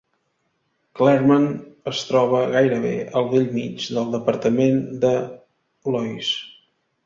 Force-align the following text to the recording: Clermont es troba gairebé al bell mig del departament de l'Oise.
Clermont 0.99 1.45
es 1.91 1.99
troba 2.07 2.41
gairebé 2.57 2.95
al 3.21 3.29
bell 3.35 3.47
mig 3.61 3.87
del 4.01 4.11
departament 4.19 4.83
de 5.07 5.15
l'Oise. 5.21 6.45